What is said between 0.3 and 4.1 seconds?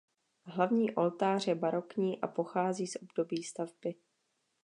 Hlavní oltář je barokní a pochází z období stavby.